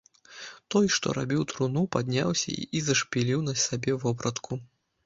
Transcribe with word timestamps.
Той, 0.75 0.87
што 0.95 1.13
рабіў 1.17 1.45
труну, 1.53 1.85
падняўся 1.97 2.57
і 2.75 2.85
зашпіліў 2.89 3.49
на 3.51 3.57
сабе 3.67 3.91
вопратку. 4.07 4.53